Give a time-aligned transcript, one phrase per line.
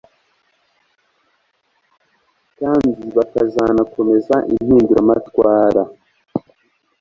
[2.59, 5.81] kandi bakazanakomeza impinduramatwara